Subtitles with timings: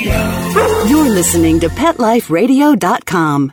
[0.00, 0.86] Radio.
[0.88, 3.52] You're listening to PetLifeRadio.com.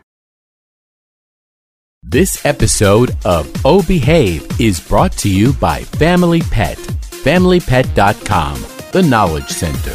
[2.03, 6.77] This episode of Oh Behave is brought to you by Family Pet.
[6.77, 9.91] FamilyPet.com, the Knowledge Center.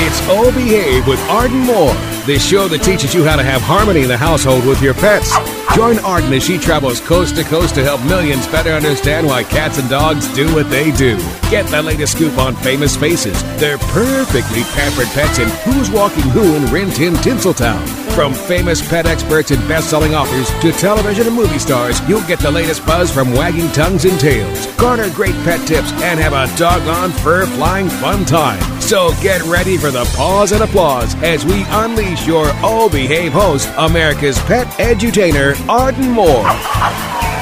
[0.00, 1.94] It's Oh Behave with Arden Moore,
[2.26, 5.32] the show that teaches you how to have harmony in the household with your pets.
[5.74, 9.78] Join Arden as she travels coast to coast to help millions better understand why cats
[9.78, 11.16] and dogs do what they do.
[11.50, 16.56] Get the latest scoop on famous faces, their perfectly pampered pets, and who's walking who
[16.56, 18.07] in Rin Tin Tinseltown.
[18.18, 22.50] From famous pet experts and best-selling authors to television and movie stars, you'll get the
[22.50, 24.66] latest buzz from wagging tongues and tails.
[24.74, 28.60] Garner great pet tips and have a doggone fur-flying fun time.
[28.80, 33.70] So get ready for the pause and applause as we unleash your Oh Behave host,
[33.76, 37.37] America's pet edutainer, Arden Moore.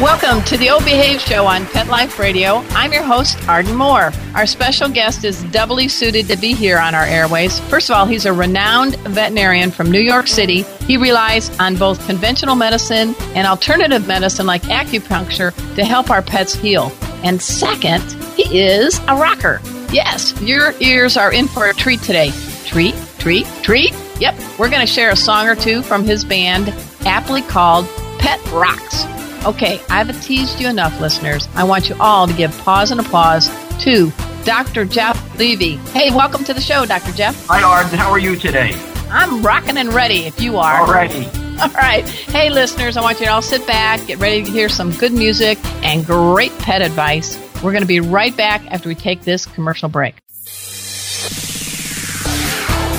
[0.00, 2.64] Welcome to the O Behave Show on Pet Life Radio.
[2.70, 4.10] I'm your host, Arden Moore.
[4.34, 7.60] Our special guest is doubly suited to be here on our airways.
[7.60, 10.62] First of all, he's a renowned veterinarian from New York City.
[10.84, 16.56] He relies on both conventional medicine and alternative medicine like acupuncture to help our pets
[16.56, 16.92] heal.
[17.22, 18.02] And second,
[18.34, 19.60] he is a rocker.
[19.92, 22.32] Yes, your ears are in for a treat today.
[22.66, 23.94] Treat, treat, treat.
[24.18, 26.74] Yep, we're going to share a song or two from his band,
[27.06, 27.86] aptly called
[28.18, 29.04] Pet Rocks.
[29.44, 31.48] Okay, I've teased you enough, listeners.
[31.54, 33.50] I want you all to give pause and applause
[33.82, 34.10] to
[34.44, 34.86] Dr.
[34.86, 35.76] Jeff Levy.
[35.92, 37.12] Hey, welcome to the show, Dr.
[37.12, 37.46] Jeff.
[37.48, 37.98] Hi, Arden.
[37.98, 38.72] How are you today?
[39.10, 40.86] I'm rocking and ready if you are.
[40.86, 41.26] Alrighty.
[41.60, 42.08] All right.
[42.08, 45.12] Hey, listeners, I want you to all sit back, get ready to hear some good
[45.12, 47.38] music and great pet advice.
[47.62, 50.16] We're going to be right back after we take this commercial break.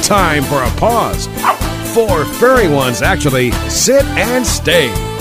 [0.04, 1.28] Time for a pause.
[1.94, 5.15] Four furry ones actually sit and stay.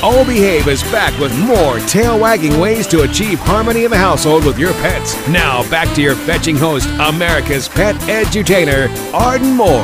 [0.00, 4.44] Oh Behave is back with more tail wagging ways to achieve harmony in the household
[4.44, 5.16] with your pets.
[5.26, 9.82] Now back to your fetching host, America's pet edutainer, Arden Moore.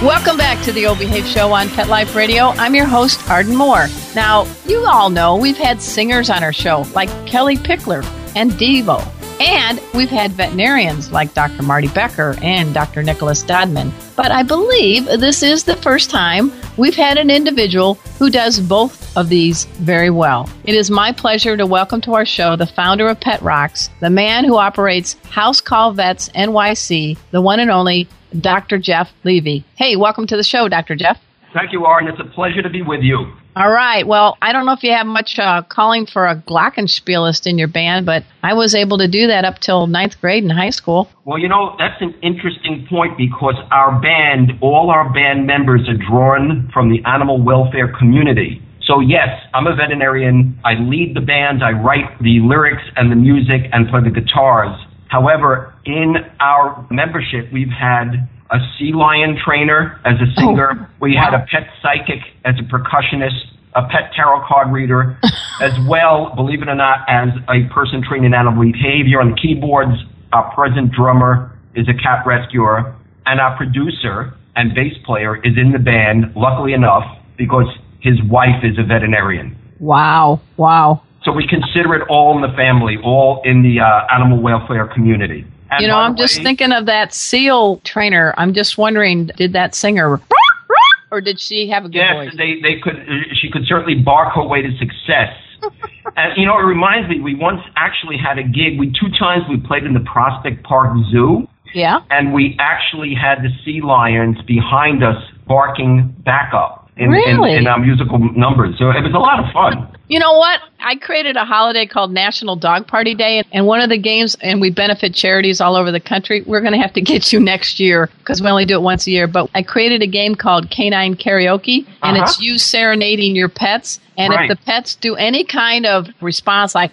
[0.00, 2.52] Welcome back to the O Behave Show on Pet Life Radio.
[2.52, 3.88] I'm your host, Arden Moore.
[4.14, 8.02] Now, you all know we've had singers on our show like Kellie Pickler
[8.34, 9.17] and Devo.
[9.40, 11.62] And we've had veterinarians like Dr.
[11.62, 13.02] Marty Becker and Dr.
[13.02, 13.92] Nicholas Dodman.
[14.16, 19.16] But I believe this is the first time we've had an individual who does both
[19.16, 20.48] of these very well.
[20.64, 24.10] It is my pleasure to welcome to our show the founder of Pet Rocks, the
[24.10, 28.08] man who operates House Call Vets NYC, the one and only
[28.40, 28.78] Dr.
[28.78, 29.64] Jeff Levy.
[29.76, 30.96] Hey, welcome to the show, Dr.
[30.96, 31.18] Jeff.
[31.54, 32.10] Thank you, Arden.
[32.10, 33.32] It's a pleasure to be with you.
[33.58, 34.06] All right.
[34.06, 37.66] Well, I don't know if you have much uh, calling for a glockenspielist in your
[37.66, 41.10] band, but I was able to do that up till ninth grade in high school.
[41.24, 45.96] Well, you know, that's an interesting point because our band, all our band members are
[45.96, 48.62] drawn from the animal welfare community.
[48.84, 50.56] So, yes, I'm a veterinarian.
[50.64, 54.78] I lead the band, I write the lyrics and the music and play the guitars.
[55.08, 60.70] However, in our membership, we've had a sea lion trainer as a singer.
[60.72, 63.38] Oh, we had a pet psychic as a percussionist,
[63.74, 65.18] a pet tarot card reader,
[65.60, 69.36] as well, believe it or not, as a person trained in animal behavior on the
[69.36, 69.92] keyboards.
[70.32, 72.94] Our present drummer is a cat rescuer,
[73.26, 77.04] and our producer and bass player is in the band, luckily enough,
[77.36, 77.68] because
[78.00, 79.56] his wife is a veterinarian.
[79.78, 80.40] Wow.
[80.56, 81.02] Wow.
[81.24, 85.46] So we consider it all in the family, all in the uh, animal welfare community.
[85.70, 88.34] And you know, I'm just thinking of that seal trainer.
[88.36, 90.20] I'm just wondering, did that singer
[91.10, 92.34] or did she have a good Yes, voice?
[92.36, 92.96] they they could.
[93.40, 95.34] She could certainly bark her way to success.
[96.16, 97.20] and you know, it reminds me.
[97.20, 98.78] We once actually had a gig.
[98.78, 102.00] We two times we played in the Prospect Park Zoo, Yeah.
[102.10, 106.87] and we actually had the sea lions behind us barking backup.
[106.98, 107.52] In, really?
[107.52, 108.76] in, in our musical numbers.
[108.78, 109.94] So it was a lot of fun.
[110.08, 110.60] You know what?
[110.80, 114.58] I created a holiday called National Dog Party Day, and one of the games, and
[114.60, 116.42] we benefit charities all over the country.
[116.46, 119.06] We're going to have to get you next year because we only do it once
[119.06, 119.26] a year.
[119.26, 122.24] But I created a game called Canine Karaoke, and Uh-huh.
[122.24, 124.00] it's you serenading your pets.
[124.16, 124.50] And Right.
[124.50, 126.90] if the pets do any kind of response like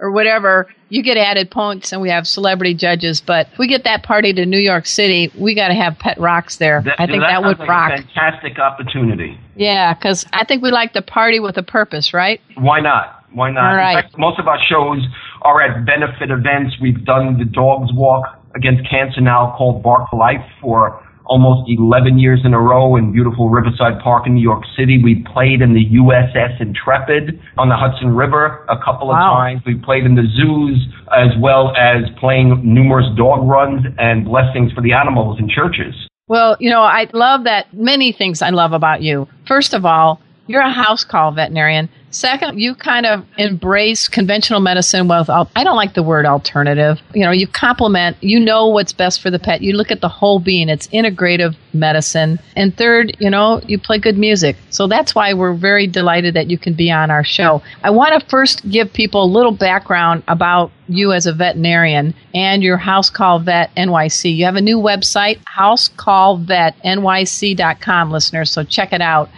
[0.00, 3.20] or whatever, you get added points, and we have celebrity judges.
[3.20, 6.18] But if we get that party to New York City, we got to have pet
[6.18, 6.84] rocks there.
[6.98, 7.92] I think that, would like rock.
[7.92, 9.38] A fantastic opportunity.
[9.56, 12.40] Yeah, because I think we like to party with a purpose, right?
[12.56, 13.24] Why not?
[13.32, 13.70] Why not?
[13.70, 14.04] All right.
[14.04, 15.04] Fact, most of our shows
[15.42, 16.76] are at benefit events.
[16.80, 18.24] We've done the Dogs Walk
[18.54, 23.12] against cancer now called Bark for Life for almost 11 years in a row in
[23.12, 25.00] beautiful Riverside Park in New York City.
[25.02, 29.34] We played in the USS Intrepid on the Hudson River a couple of Wow.
[29.34, 29.62] times.
[29.66, 30.86] We played in the zoos
[31.16, 35.94] as well as playing numerous dog runs and blessings for the animals in churches.
[36.28, 39.28] Well, you know, I love that many things I love about you.
[39.46, 41.88] First of all, you're a house call veterinarian.
[42.10, 46.98] Second, you kind of embrace conventional medicine with, I don't like the word alternative.
[47.14, 49.60] You know, you complement, you know what's best for the pet.
[49.60, 52.38] You look at the whole being, it's integrative medicine.
[52.56, 54.56] And third, you know, you play good music.
[54.70, 57.60] So that's why we're very delighted that you can be on our show.
[57.82, 62.62] I want to first give people a little background about you as a veterinarian and
[62.62, 64.34] your House Call Vet NYC.
[64.34, 69.28] You have a new website, housecallvetnyc.com, listeners, so check it out.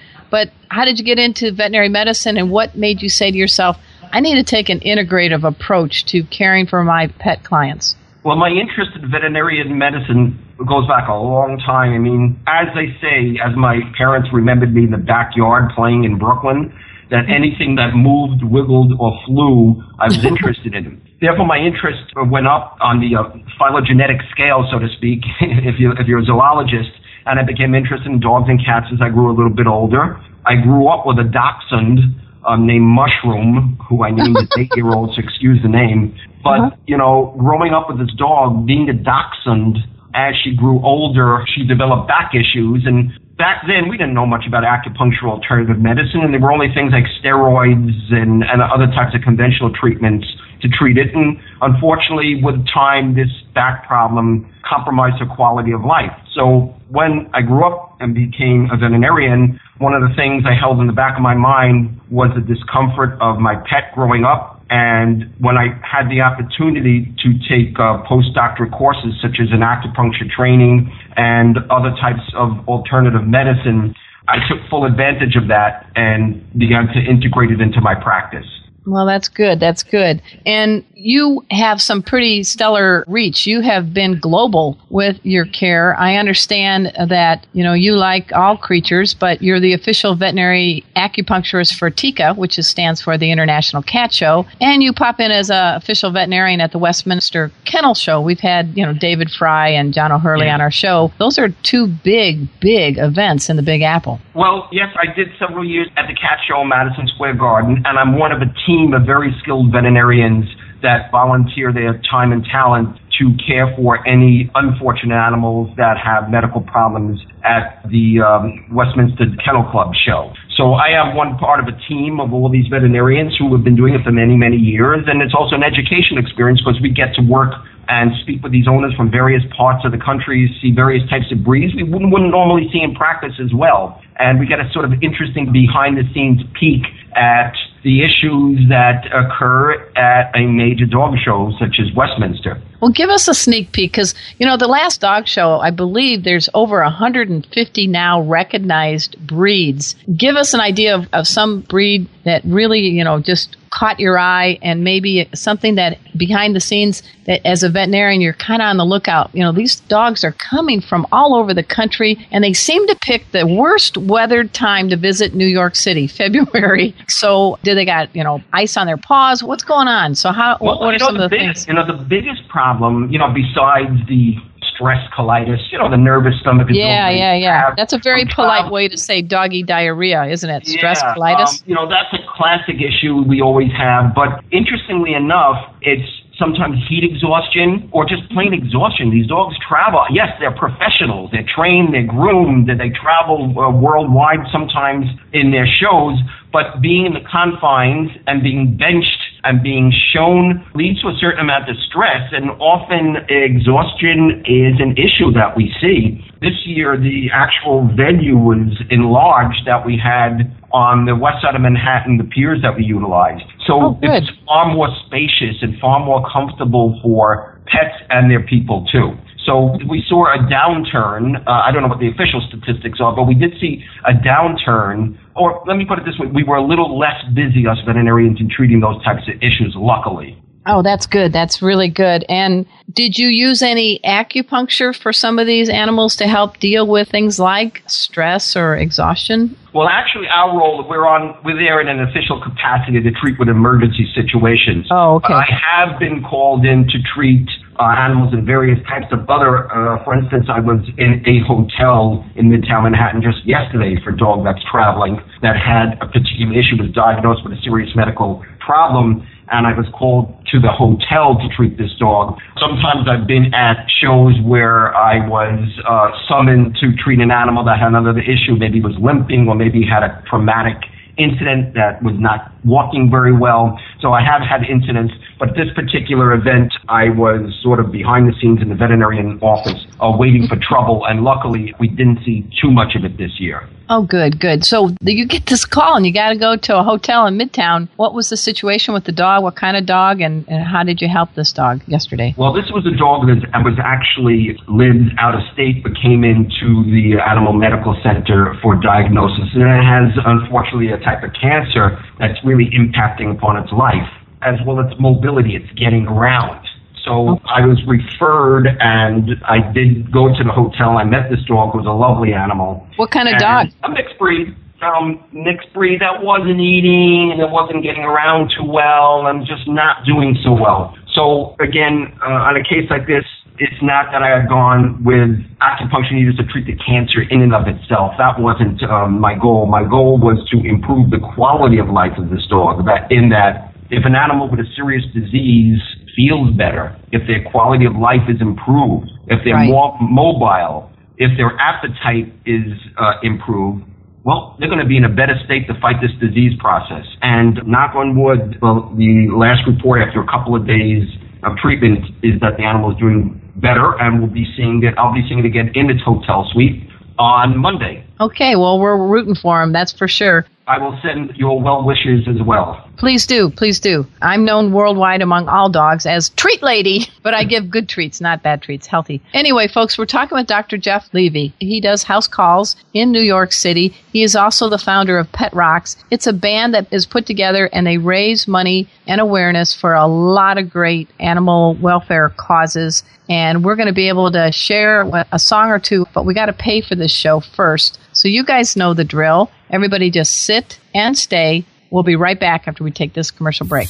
[0.70, 3.76] How did you get into veterinary medicine and what made you say to yourself,
[4.12, 7.96] I need to take an integrative approach to caring for my pet clients?
[8.22, 10.38] Well, my interest in veterinarian medicine
[10.68, 11.92] goes back a long time.
[11.92, 16.18] I mean, as they say, as my parents remembered me in the backyard playing in
[16.18, 16.72] Brooklyn,
[17.10, 21.02] that anything that moved, wiggled, or flew, I was interested in.
[21.20, 23.24] Therefore, my interest went up on the uh,
[23.58, 26.94] phylogenetic scale, so to speak, if, you, if you're a zoologist,
[27.26, 30.20] and I became interested in dogs and cats as I grew a little bit older.
[30.46, 32.00] I grew up with a dachshund
[32.46, 36.16] um, named Mushroom, who I named as eight-year-old, so excuse the name.
[36.42, 39.76] But, you know, growing up with this dog, being a dachshund,
[40.14, 42.84] as she grew older, she developed back issues.
[42.86, 46.68] And back then, we didn't know much about acupuncture alternative medicine, and there were only
[46.76, 50.28] things like steroids and, and other types of conventional treatments
[50.60, 51.08] to treat it.
[51.16, 56.12] And unfortunately, with time, this back problem compromised her quality of life.
[56.36, 60.78] So when I grew up and became a veterinarian, one of the things I held
[60.78, 64.59] in the back of my mind was the discomfort of my pet growing up.
[64.70, 70.30] And when I had the opportunity to take uh, postdoctorate courses such as an acupuncture
[70.30, 73.94] training and other types of alternative medicine,
[74.28, 78.46] I took full advantage of that and began to integrate it into my practice.
[78.86, 79.60] Well, that's good.
[79.60, 80.22] That's good.
[80.46, 83.46] And you have some pretty stellar reach.
[83.46, 85.98] You have been global with your care.
[85.98, 91.74] I understand that, you know, you like all creatures, but you're the official veterinary acupuncturist
[91.78, 94.46] for TICA, which is, stands for the International Cat Show.
[94.60, 98.20] And you pop in as a official veterinarian at the Westminster Kennel Show.
[98.20, 100.54] We've had, you know, David Frei and John O'Hurley Yeah.
[100.54, 101.12] on our show.
[101.18, 104.20] Those are two big, big events in the Big Apple.
[104.34, 107.98] Well, yes, I did several years at the Cat Show in Madison Square Garden, and
[107.98, 110.44] I'm one of a team of very skilled veterinarians
[110.82, 116.60] that volunteer their time and talent to care for any unfortunate animals that have medical
[116.62, 120.32] problems at the um, Westminster Kennel Club show.
[120.56, 123.76] So I am one part of a team of all these veterinarians who have been
[123.76, 127.12] doing it for many, many years, and it's also an education experience because we get
[127.16, 127.52] to work
[127.88, 131.42] and speak with these owners from various parts of the country, see various types of
[131.44, 134.00] breeds we wouldn't, wouldn't normally see in practice as well.
[134.20, 136.82] And we get a sort of interesting behind the scenes peek
[137.16, 142.60] at the issues that occur at a major dog show such as Westminster.
[142.80, 146.22] Well, give us a sneak peek because, you know, the last dog show, I believe
[146.22, 149.96] there's over 150 now recognized breeds.
[150.14, 154.18] Give us an idea of, of some breed that really, you know, just caught your
[154.18, 158.66] eye and maybe something that behind the scenes that as a veterinarian you're kind of
[158.66, 159.30] on the lookout.
[159.32, 162.96] You know, these dogs are coming from all over the country and they seem to
[163.00, 166.94] pick the worst weathered time to visit New York City, February.
[167.08, 169.42] So, do they got, you know, ice on their paws?
[169.42, 170.14] What's going on?
[170.14, 171.68] So, how what, what are know, some of the biggest, things?
[171.68, 174.36] You know, the biggest problem, you know, besides the
[174.80, 176.70] colitis, you know, the nervous stomach.
[176.70, 177.74] is Yeah, yeah, yeah.
[177.76, 180.66] That's a very polite way to say doggy diarrhea, isn't it?
[180.66, 181.60] Stress Yeah, colitis.
[181.60, 184.14] um, you know, that's a classic issue we always have.
[184.14, 186.08] But interestingly enough, it's
[186.38, 189.10] sometimes heat exhaustion or just plain exhaustion.
[189.10, 190.04] These dogs travel.
[190.10, 191.30] Yes, they're professionals.
[191.30, 191.92] They're trained.
[191.92, 192.68] They're groomed.
[192.68, 196.18] They travel uh, worldwide sometimes in their shows.
[196.52, 201.40] But being in the confines and being benched and being shown leads to a certain
[201.40, 206.24] amount of stress, and often exhaustion is an issue that we see.
[206.40, 211.60] This year, the actual venue was enlarged that we had on the west side of
[211.60, 213.44] Manhattan, the piers that we utilized.
[213.66, 218.86] So Oh, it's far more spacious and far more comfortable for pets and their people
[218.90, 219.16] too.
[219.46, 221.42] So we saw a downturn.
[221.46, 225.18] Uh, I don't know what the official statistics are, but we did see a downturn.
[225.36, 228.40] Or let me put it this way: we were a little less busy, us veterinarians,
[228.40, 229.74] in treating those types of issues.
[229.76, 230.40] Luckily.
[230.66, 231.32] Oh, that's good.
[231.32, 232.24] That's really good.
[232.28, 237.08] And did you use any acupuncture for some of these animals to help deal with
[237.08, 239.56] things like stress or exhaustion?
[239.72, 243.48] Well, actually, our role we're on we're there in an official capacity to treat with
[243.48, 244.86] emergency situations.
[244.90, 245.28] Oh, okay.
[245.28, 247.48] But I have been called in to treat
[247.80, 249.72] uh, animals in various types of other.
[249.72, 254.16] Uh, for instance, I was in a hotel in Midtown Manhattan just yesterday for a
[254.16, 259.24] dog that's traveling that had a particular issue, was diagnosed with a serious medical problem.
[259.50, 262.38] And I was called to the hotel to treat this dog.
[262.60, 265.58] Sometimes I've been at shows where I was
[265.88, 269.82] uh, summoned to treat an animal that had another issue, maybe was limping or maybe
[269.82, 270.78] had a traumatic
[271.20, 273.78] incident that was not walking very well.
[274.00, 278.34] So I have had incidents, but this particular event, I was sort of behind the
[278.40, 282.70] scenes in the veterinarian office, uh, waiting for trouble, and luckily we didn't see too
[282.70, 283.68] much of it this year.
[283.92, 284.64] Oh, good, good.
[284.64, 287.88] So you get this call and you got to go to a hotel in Midtown.
[287.96, 289.42] What was the situation with the dog?
[289.42, 290.20] What kind of dog?
[290.20, 292.32] And, and how did you help this dog yesterday?
[292.38, 296.86] Well, this was a dog that was actually lived out of state, but came into
[296.86, 302.38] the animal medical center for diagnosis, and it has unfortunately a type of cancer that's
[302.44, 304.08] really impacting upon its life,
[304.42, 305.56] as well as mobility.
[305.56, 306.66] It's getting around.
[307.04, 310.98] So I was referred, and I did go to the hotel.
[310.98, 311.74] I met this dog.
[311.74, 312.86] Was a lovely animal.
[312.96, 313.68] What kind of dog?
[313.82, 314.54] A mixed breed.
[314.80, 319.68] Um, mixed breed that wasn't eating and it wasn't getting around too well and just
[319.68, 320.96] not doing so well.
[321.12, 323.24] So again, uh, on a case like this,
[323.58, 327.54] it's not that I had gone with acupuncture needles to treat the cancer in and
[327.54, 328.14] of itself.
[328.16, 329.66] That wasn't um, my goal.
[329.66, 332.86] My goal was to improve the quality of life of this dog.
[332.86, 335.80] That in that, if an animal with a serious disease
[336.16, 339.68] feels better, if their quality of life is improved, if they're Right.
[339.68, 343.84] more mobile, if their appetite is uh, improved,
[344.24, 347.04] well, they're going to be in a better state to fight this disease process.
[347.22, 351.08] And knock on wood, well, the last report after a couple of days
[351.42, 354.94] of treatment is that the animal is doing better, and we'll be seeing it.
[354.98, 358.04] I'll be seeing it again in its hotel suite on Monday.
[358.20, 360.46] Okay, well, we're rooting for him, that's for sure.
[360.70, 362.88] I will send your well wishes as well.
[362.96, 364.06] Please do, please do.
[364.22, 368.44] I'm known worldwide among all dogs as Treat Lady, but I give good treats, not
[368.44, 369.20] bad treats, healthy.
[369.32, 370.78] Anyway, folks, we're talking with Dr.
[370.78, 371.52] Jeff Levy.
[371.58, 373.96] He does house calls in New York City.
[374.12, 375.96] He is also the founder of Pet Rocks.
[376.08, 380.06] It's a band that is put together and they raise money and awareness for a
[380.06, 383.02] lot of great animal welfare causes.
[383.28, 386.46] And we're going to be able to share a song or two, but we got
[386.46, 387.98] to pay for this show first.
[388.20, 389.50] So you guys know the drill.
[389.70, 391.64] Everybody just sit and stay.
[391.88, 393.88] We'll be right back after we take this commercial break.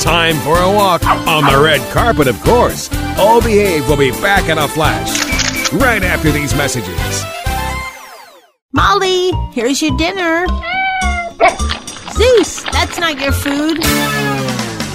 [0.00, 2.88] Time for a walk on the red carpet, of course.
[3.18, 7.24] All Behave will be back in a flash right after these messages.
[8.72, 10.46] Molly, here's your dinner.
[12.12, 13.80] Zeus, that's not your food.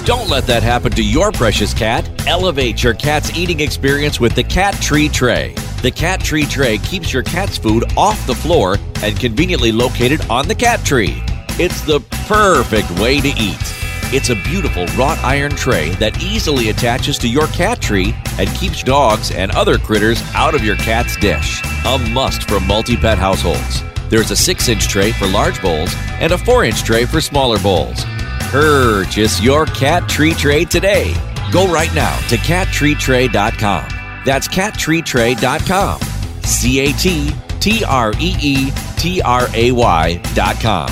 [0.04, 2.10] Don't let that happen to your precious cat.
[2.26, 5.54] Elevate your cat's eating experience with the Cat Tree Tray.
[5.82, 10.48] The Cat Tree Tray keeps your cat's food off the floor and conveniently located on
[10.48, 11.22] the cat tree.
[11.58, 13.76] It's the perfect way to eat.
[14.12, 18.82] It's a beautiful wrought iron tray that easily attaches to your cat tree and keeps
[18.82, 21.60] dogs and other critters out of your cat's dish.
[21.84, 23.82] A must for multi pet households.
[24.08, 27.58] There's a 6 inch tray for large bowls and a 4 inch tray for smaller
[27.58, 28.04] bowls.
[28.50, 31.14] Purchase your cat tree tray today.
[31.52, 33.95] Go right now to cattreetray.com.
[34.26, 36.00] That's cattreetray.com.
[36.42, 37.30] C A T
[37.60, 40.88] T R E E T R A Y.com.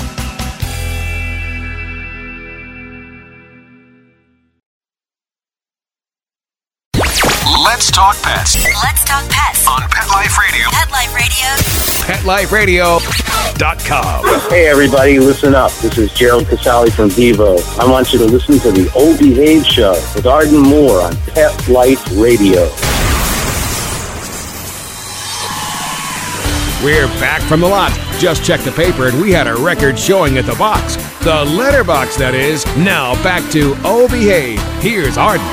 [7.63, 9.67] Let's talk pets Let's talk pets.
[9.67, 10.69] on Pet Life Radio.
[10.71, 12.99] Pet Life Radio.
[13.59, 14.49] PetLifeRadio.com.
[14.49, 15.71] Hey everybody, listen up.
[15.81, 17.57] This is Gerald Casale from Devo.
[17.79, 21.67] I want you to listen to the Old Behave Show with Arden Moore on Pet
[21.67, 22.69] Life Radio.
[26.85, 27.91] We're back from the lot.
[28.19, 30.97] Just checked the paper and we had a record showing at the box.
[31.23, 32.63] The letterbox, that is.
[32.77, 34.61] Now back to Oh Behave.
[34.83, 35.47] Here's Arden.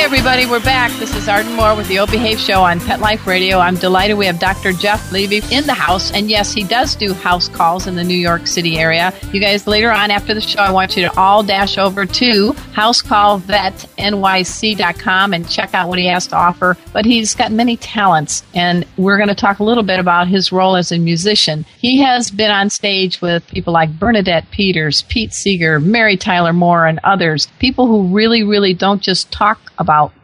[0.00, 0.44] Everybody.
[0.44, 0.90] We're back.
[0.98, 3.58] This is Arden Moore with the O Behave Show on Pet Life Radio.
[3.58, 4.72] I'm delighted we have Dr.
[4.72, 6.10] Jeff Levy in the house.
[6.10, 9.14] And yes, he does do house calls in the New York City area.
[9.32, 12.52] You guys, later on after the show, I want you to all dash over to
[12.52, 16.76] housecallvetnyc.com and check out what he has to offer.
[16.92, 20.52] But he's got many talents, and we're going to talk a little bit about his
[20.52, 21.64] role as a musician.
[21.78, 26.86] He has been on stage with people like Bernadette Peters, Pete Seeger, Mary Tyler Moore,
[26.86, 27.46] and others.
[27.58, 29.72] People who really, really don't just talk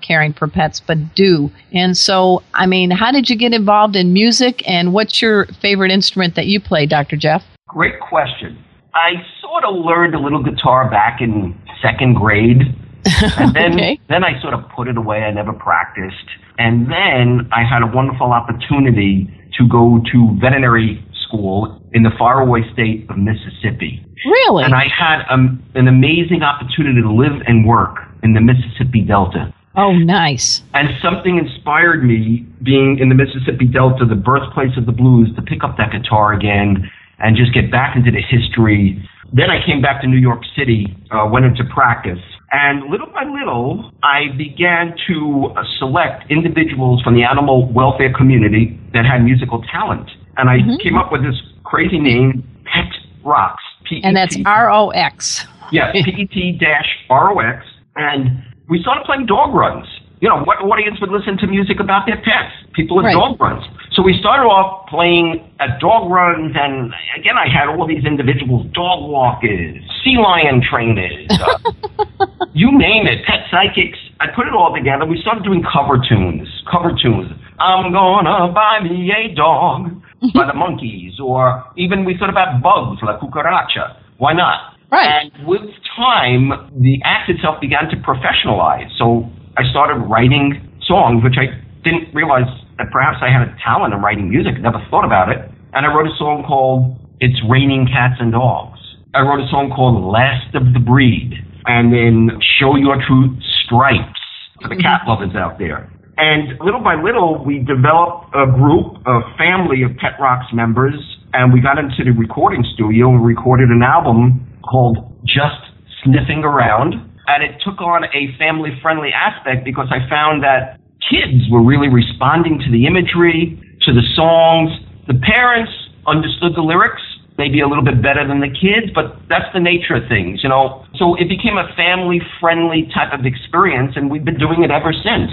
[0.00, 1.50] caring for pets, but do.
[1.73, 5.90] And so, I mean, how did you get involved in music and what's your favorite
[5.90, 7.17] instrument that you play, Dr.
[7.17, 7.45] Jeff?
[7.69, 8.59] Great question.
[8.95, 12.62] I sort of learned a little guitar back in second grade.
[13.38, 14.00] And then, okay.
[14.09, 15.23] then I sort of put it away.
[15.23, 16.14] I never practiced.
[16.59, 22.61] And then I had a wonderful opportunity to go to veterinary school in the faraway
[22.73, 24.04] state of Mississippi.
[24.25, 24.64] Really?
[24.64, 29.52] And I had um, an amazing opportunity to live and work in the Mississippi Delta.
[29.76, 30.62] Oh, nice.
[30.75, 35.42] And something inspired me, being in the Mississippi Delta, the birthplace of the blues, to
[35.42, 38.99] pick up that guitar again and just get back into the history.
[39.32, 42.18] Then I came back to New York City, uh, went into practice.
[42.50, 48.78] And little by little, I began to uh, select individuals from the animal welfare community
[48.92, 50.11] that had musical talent.
[50.37, 50.82] And I mm-hmm.
[50.82, 51.38] came up with this
[51.70, 52.92] crazy name, Pet
[53.24, 53.62] Rocks.
[53.88, 54.04] P-E-T.
[54.04, 55.46] And that's R O X.
[55.72, 57.64] Yeah, P E T dash R O X.
[57.96, 59.86] And we started playing dog runs.
[60.20, 62.52] You know, what audience would listen to music about their pets?
[62.74, 63.14] People at right.
[63.14, 63.64] dog runs.
[63.92, 68.66] So we started off playing at dog runs, and again, I had all these individuals,
[68.74, 73.98] dog walkers, sea lion trainers, uh, you name it, pet psychics.
[74.20, 75.06] I put it all together.
[75.06, 77.32] We started doing cover tunes, cover tunes.
[77.58, 80.00] I'm gonna buy me a dog
[80.34, 83.96] by the Monkees, or even we thought about bugs like cucaracha.
[84.18, 84.76] Why not?
[84.90, 85.30] Right.
[85.32, 85.62] And with
[85.96, 88.90] time, the act itself began to professionalize.
[88.98, 92.48] So I started writing songs, which I didn't realize
[92.78, 94.60] that perhaps I had a talent in writing music.
[94.60, 95.38] Never thought about it.
[95.72, 98.78] And I wrote a song called It's Raining Cats and Dogs.
[99.14, 101.34] I wrote a song called Last of the Breed.
[101.66, 104.20] And then Show Your True Stripes
[104.60, 105.10] for the cat mm-hmm.
[105.10, 105.89] lovers out there.
[106.20, 110.92] And little by little, we developed a group, a family of Pet Rocks members,
[111.32, 115.64] and we got into the recording studio and recorded an album called Just
[116.04, 116.92] Sniffing Around.
[117.24, 120.76] And it took on a family friendly aspect because I found that
[121.08, 123.56] kids were really responding to the imagery,
[123.88, 124.68] to the songs.
[125.08, 125.72] The parents
[126.04, 127.00] understood the lyrics
[127.40, 130.52] maybe a little bit better than the kids, but that's the nature of things, you
[130.52, 130.85] know.
[131.00, 134.92] So it became a family friendly type of experience, and we've been doing it ever
[134.92, 135.33] since.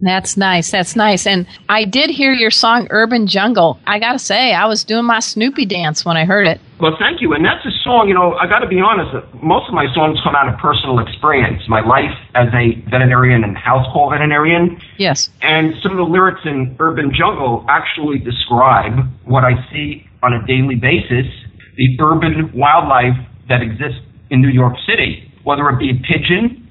[0.00, 0.70] That's nice.
[0.70, 1.26] That's nice.
[1.26, 3.78] And I did hear your song Urban Jungle.
[3.86, 6.60] I got to say, I was doing my Snoopy dance when I heard it.
[6.80, 7.32] Well, thank you.
[7.32, 10.18] And that's a song, you know, I got to be honest, most of my songs
[10.24, 14.80] come out of personal experience, my life as a veterinarian and house call veterinarian.
[14.98, 15.30] Yes.
[15.40, 20.44] And some of the lyrics in Urban Jungle actually describe what I see on a
[20.46, 21.26] daily basis,
[21.76, 23.16] the urban wildlife
[23.48, 26.63] that exists in New York City, whether it be a pigeon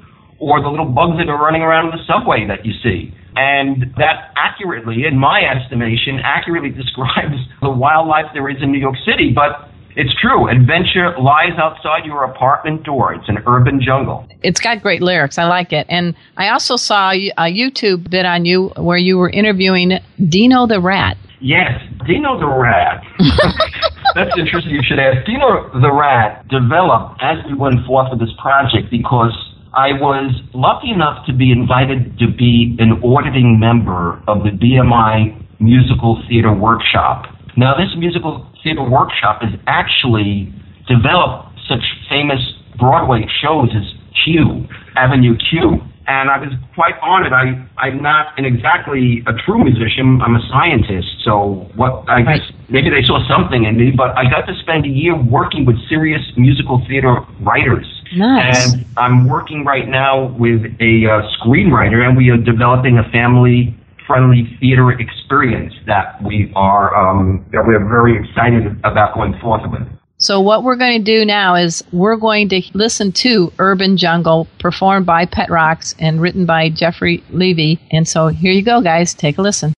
[0.44, 3.16] or the little bugs that are running around in the subway that you see.
[3.36, 9.00] And that accurately, in my estimation, accurately describes the wildlife there is in New York
[9.08, 9.32] City.
[9.34, 10.50] But it's true.
[10.50, 13.14] Adventure lies outside your apartment door.
[13.14, 14.28] It's an urban jungle.
[14.42, 15.38] It's got great lyrics.
[15.38, 15.86] I like it.
[15.88, 20.82] And I also saw a YouTube bit on you where you were interviewing Dino the
[20.82, 21.18] rat.
[21.40, 21.72] Yes,
[22.08, 23.04] Dino the rat.
[24.16, 24.74] That's interesting.
[24.74, 25.26] You should ask.
[25.26, 29.34] Dino the rat developed as we went forth with this project because
[29.74, 35.34] I was lucky enough to be invited to be an auditing member of the BMI
[35.60, 37.26] Musical Theater Workshop.
[37.58, 40.54] Now, this musical theater workshop has actually
[40.86, 42.38] developed such famous
[42.78, 45.82] Broadway shows as Q, Avenue Q.
[46.06, 47.34] And I was quite honored.
[47.34, 50.22] I, I'm not an exactly a true musician.
[50.22, 51.08] I'm a scientist.
[51.26, 54.86] So what I guess maybe they saw something in me, but I got to spend
[54.86, 58.74] a year working with serious musical theater writers Nice.
[58.74, 63.76] And I'm working right now with a uh, screenwriter, and we are developing a family
[64.08, 69.62] friendly theater experience that we are um, that we are very excited about going forth
[69.72, 69.82] with.
[70.18, 74.48] So what we're going to do now is we're going to listen to Urban Jungle
[74.60, 77.80] performed by Pet Rocks and written by Jeffrey Levy.
[77.92, 79.74] And so here you go guys, take a listen.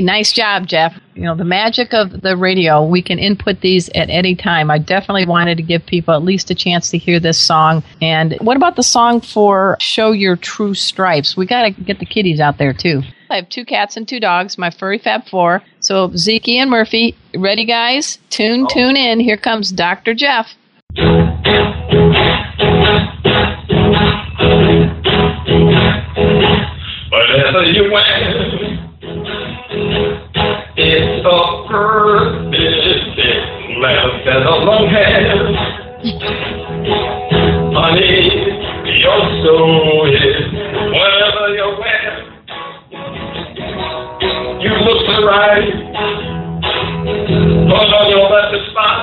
[0.00, 0.98] Hey, nice job, Jeff.
[1.14, 4.70] You know, the magic of the radio, we can input these at any time.
[4.70, 7.82] I definitely wanted to give people at least a chance to hear this song.
[8.00, 11.36] And what about the song for Show Your True Stripes?
[11.36, 13.02] We got to get the kiddies out there, too.
[13.28, 15.62] I have two cats and two dogs, my furry fab four.
[15.80, 18.16] So, Zeke and Murphy, ready, guys?
[18.30, 18.72] Tune, oh.
[18.72, 19.20] tune in.
[19.20, 20.14] Here comes Dr.
[20.14, 20.48] Jeff.
[27.10, 27.92] Whatever you
[32.10, 33.18] perfect
[33.80, 35.46] left and a long hair.
[37.72, 38.14] Honey,
[39.00, 40.44] your soul is
[40.96, 42.10] whatever you wear.
[44.60, 45.70] You look so right.
[47.70, 49.02] Put on your best spot.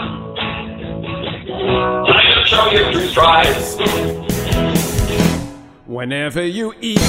[2.10, 3.67] I can show you through stripes.
[5.86, 7.00] Whenever you eat,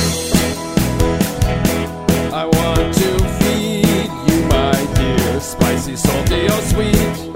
[5.88, 6.24] is so
[6.60, 7.27] sweet.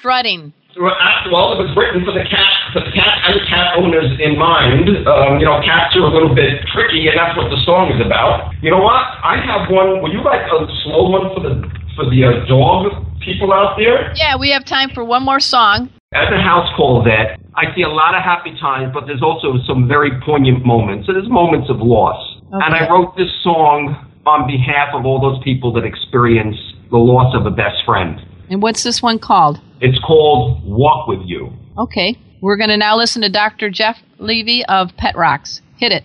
[0.00, 0.52] Strutting.
[0.80, 4.06] Well, after all, it was written for the cat, for the cat and cat owners
[4.16, 4.88] in mind.
[5.04, 8.00] Um, you know, cats are a little bit tricky, and that's what the song is
[8.00, 8.54] about.
[8.62, 9.02] You know what?
[9.20, 10.00] I have one.
[10.00, 11.66] Would you like a slow one for the
[11.98, 14.14] for the uh, dog people out there?
[14.14, 15.90] Yeah, we have time for one more song.
[16.14, 19.58] As a house call vet, I see a lot of happy times, but there's also
[19.66, 21.06] some very poignant moments.
[21.06, 22.18] So there's moments of loss.
[22.50, 23.94] And I wrote this song
[24.26, 26.56] on behalf of all those people that experience
[26.90, 28.18] the loss of a best friend.
[28.50, 29.60] And what's this one called?
[29.80, 31.52] It's called Walk With You.
[31.78, 32.18] Okay.
[32.42, 33.70] We're going to now listen to Dr.
[33.70, 35.62] Jeff Levy of Pet Rocks.
[35.78, 36.02] Hit it.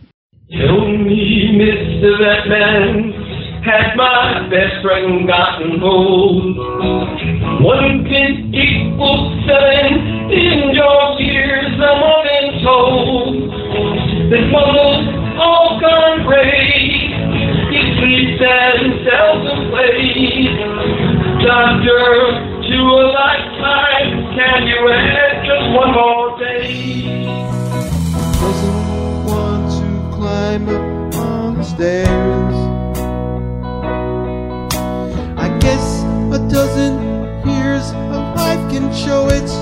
[0.52, 2.20] Tell me, Mr.
[2.22, 3.14] Batman,
[3.66, 6.56] has my best friend gotten old?
[7.66, 13.36] One can equal seven in your years, I'm often told.
[14.30, 17.10] This mama's all gone gray.
[17.74, 21.25] He sleeps and seldom plays.
[21.44, 27.36] Doctor, to a lifetime, can you add just one more day?
[28.40, 32.56] doesn't want to climb up on the stairs.
[35.38, 36.94] I guess a dozen
[37.48, 39.54] years of life can show its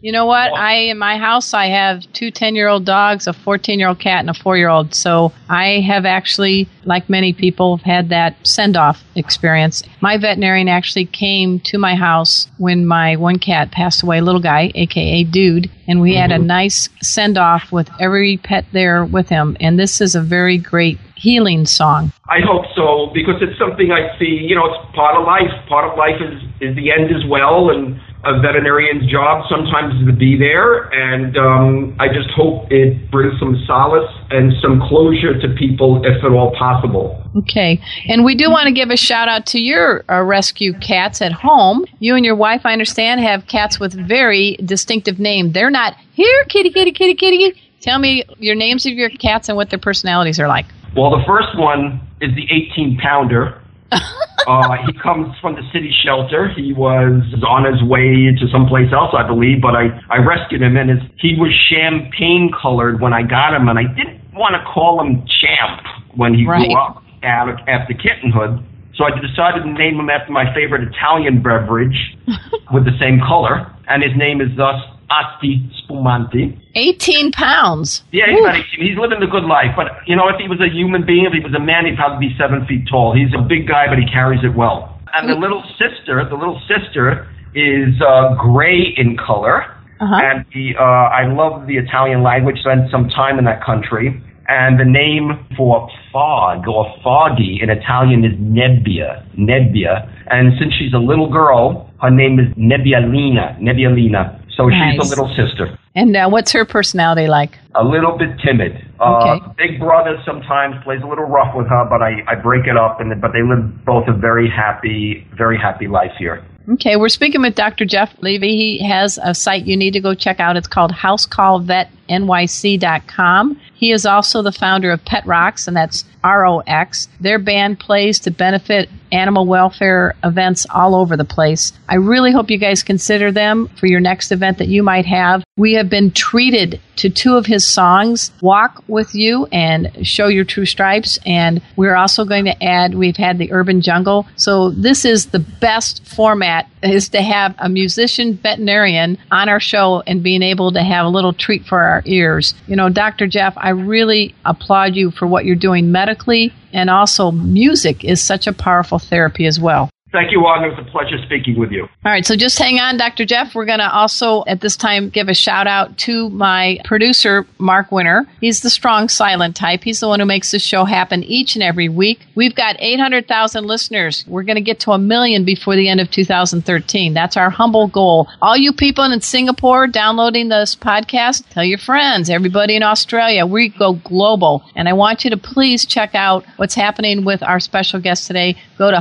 [0.00, 0.12] you.
[0.12, 0.52] Know what?
[0.52, 4.94] I in my house I have two 10-year-old dogs, a 14-year-old cat, and a 4-year-old.
[4.94, 9.82] So I have actually, like many people, had that send-off experience.
[10.00, 14.40] My veterinarian actually came to my house when my one cat passed away, a little
[14.40, 16.46] guy, aka Dude, and we had a mm-hmm.
[16.46, 19.56] nice send-off with every pet there with him.
[19.60, 22.12] And this is a very great healing song.
[22.28, 24.46] I hope so because it's something I see.
[24.48, 25.50] You know, it's part of life.
[25.68, 30.12] Part of life is is the end as well, and a veterinarian's job sometimes to
[30.12, 30.92] be there.
[30.92, 36.22] And um, I just hope it brings some solace and some closure to people, if
[36.22, 37.22] at all possible.
[37.36, 37.80] Okay.
[38.08, 41.32] And we do want to give a shout out to your uh, rescue cats at
[41.32, 41.86] home.
[41.98, 45.54] You and your wife, I understand, have cats with very distinctive names.
[45.54, 47.60] They're not here, kitty, kitty, kitty, kitty.
[47.80, 50.66] Tell me your names of your cats and what their personalities are like.
[50.96, 53.62] Well, the first one is the 18 pounder.
[54.46, 56.48] uh, he comes from the city shelter.
[56.48, 60.76] He was on his way to someplace else, I believe, but I, I rescued him,
[60.76, 64.64] and his, he was champagne colored when I got him, and I didn't want to
[64.64, 65.82] call him Champ
[66.16, 66.66] when he Right.
[66.66, 68.64] grew up out of, after kittenhood.
[68.94, 72.16] So I decided to name him after my favorite Italian beverage
[72.72, 76.60] with the same color, and his name is thus Asti Spumante.
[76.74, 78.04] 18 pounds.
[78.12, 78.86] Yeah, he's, about 18.
[78.86, 79.72] he's living the good life.
[79.74, 81.96] But, you know, if he was a human being, if he was a man, he'd
[81.96, 83.16] probably be seven feet tall.
[83.16, 85.00] He's a big guy, but he carries it well.
[85.14, 89.64] And the little sister, the little sister is uh, gray in color.
[90.00, 94.22] And the, uh, I love the Italian language, spent some time in that country.
[94.48, 100.08] And the name for fog or foggy in Italian is nebbia, nebbia.
[100.30, 104.37] And since she's a little girl, her name is Nebbialina, Nebbialina.
[104.58, 107.56] So she's a little sister And uh, what's her personality like?
[107.76, 108.84] a little bit timid.
[108.98, 109.38] Uh, Okay.
[109.56, 113.00] Big brother sometimes plays a little rough with her, but I, I break it up,
[113.00, 116.42] and but they live both a very happy, very happy life here.
[116.72, 117.84] Okay, we're speaking with Dr.
[117.86, 118.56] Jeff Levy.
[118.56, 120.56] He has a site you need to go check out.
[120.56, 123.60] It's called housecallvetnyc.com.
[123.74, 127.06] He is also the founder of Pet Rocks, and that's R O X.
[127.20, 131.72] Their band plays to benefit animal welfare events all over the place.
[131.88, 135.44] I really hope you guys consider them for your next event that you might have.
[135.56, 140.44] We have been treated to two of his songs, Walk With You and Show Your
[140.44, 141.18] True Stripes.
[141.24, 144.26] And we're also going to add, we've had the Urban Jungle.
[144.36, 150.02] So this is the best format is to have a musician veterinarian on our show
[150.06, 152.54] and being able to have a little treat for our ears.
[152.66, 153.26] You know, Dr.
[153.26, 158.46] Jeff, I really applaud you for what you're doing medically and also music is such
[158.46, 159.90] a powerful therapy as well.
[160.10, 160.70] Thank you, Arden.
[160.70, 161.82] It was a pleasure speaking with you.
[161.82, 163.26] All right, so just hang on, Dr.
[163.26, 163.54] Jeff.
[163.54, 167.92] We're going to also at this time give a shout out to my producer, Mark
[167.92, 168.24] Winter.
[168.40, 169.84] He's the strong silent type.
[169.84, 172.20] He's the one who makes this show happen each and every week.
[172.34, 174.24] We've got 800,000 listeners.
[174.26, 177.12] We're going to get to a million before the end of 2013.
[177.12, 178.28] That's our humble goal.
[178.40, 183.68] All you people in Singapore downloading this podcast, tell your friends, everybody in Australia, we
[183.68, 184.64] go global.
[184.74, 188.56] And I want you to please check out what's happening with our special guest today.
[188.78, 189.00] Go to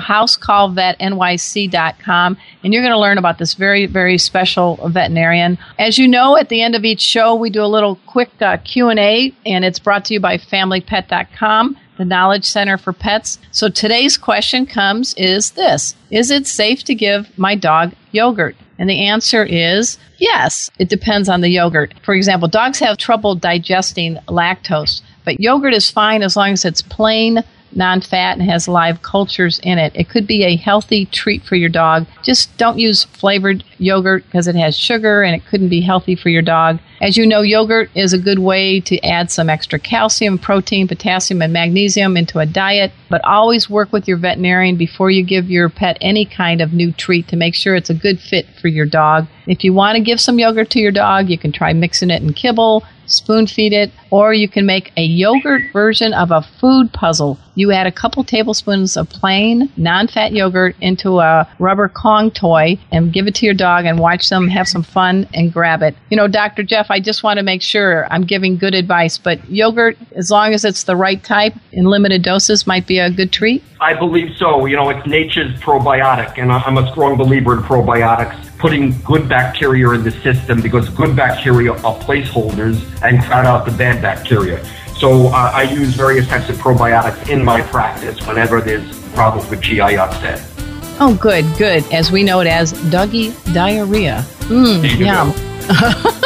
[1.00, 5.58] housecallvetnyc.com and you're going to learn about this very, very special veterinarian.
[5.80, 8.58] As you know, at the end of each show, we do a little quick uh,
[8.58, 13.40] Q&A and it's brought to you by familypet.com the Knowledge Center for Pets.
[13.52, 18.56] So today's question comes is this Is it safe to give my dog yogurt?
[18.80, 20.70] And the answer is yes.
[20.78, 21.94] It depends on the yogurt.
[22.04, 26.84] For example, dogs have trouble digesting lactose, but yogurt is fine as long as it's
[26.84, 27.44] plain,
[27.76, 29.92] non fat, and has live cultures in it.
[29.96, 32.06] It could be a healthy treat for your dog.
[32.24, 36.30] Just don't use flavored yogurt because it has sugar and it couldn't be healthy for
[36.30, 36.80] your dog.
[37.00, 41.44] As you know, yogurt is a good way to add some extra calcium, protein, potassium,
[41.44, 45.70] and magnesium into a diet, but always work with your veterinarian before you give your
[45.70, 48.88] pet any kind of new treat to make sure it's a good fit for your
[48.88, 49.28] dog.
[49.46, 52.24] If you want to give some yogurt to your dog, you can try mixing it
[52.24, 56.94] in kibble, spoon feed it, or you can make a yogurt version of a food
[56.94, 57.38] puzzle.
[57.56, 62.78] You add a couple tablespoons of plain, non fat yogurt into a rubber Kong toy
[62.92, 65.96] and give it to your dog and watch them have some fun and grab it.
[66.10, 66.62] You know, Dr.
[66.62, 70.54] Jeff, I just want to make sure I'm giving good advice, but yogurt, as long
[70.54, 73.64] as it's the right type in limited doses, might be a good treat.
[73.80, 74.66] I believe so.
[74.66, 79.90] You know, it's nature's probiotic, and I'm a strong believer in probiotics, putting good bacteria
[79.92, 84.64] in the system because good bacteria are placeholders and crowd out the bad bacteria.
[84.96, 89.62] So uh, I use various types of probiotics in my practice whenever there's problems with
[89.62, 90.42] GI upset.
[91.00, 91.84] Oh, good, good.
[91.94, 94.26] As we know it as doggy diarrhea.
[94.48, 95.34] Mmm, yum.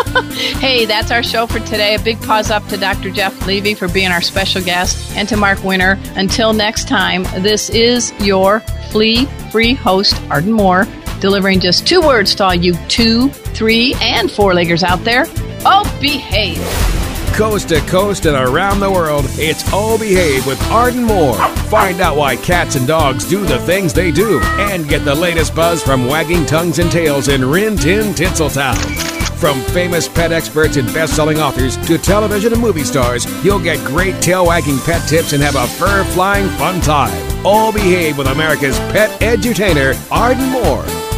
[0.62, 1.96] Hey, that's our show for today.
[1.96, 3.10] A big pause up to Dr.
[3.10, 5.98] Jeff Levy for being our special guest and to Mark Winter.
[6.16, 8.60] Until next time, this is your
[8.92, 10.86] flea free host, Arden Moore,
[11.22, 15.26] delivering just two words to all you two, three, and four leggers out there.
[15.64, 16.60] Oh, behave.
[17.36, 21.38] Coast to coast and around the world, it's Oh Behave with Arden Moore.
[21.70, 25.56] Find out why cats and dogs do the things they do and get the latest
[25.56, 28.76] buzz from wagging tongues and tails in Rin Tin Tinseltown.
[29.40, 33.84] From famous pet experts and best selling authors to television and movie stars, you'll get
[33.88, 37.46] great tail wagging pet tips and have a fur flying fun time.
[37.46, 41.01] All behave with America's pet edutainer, Arden Moore.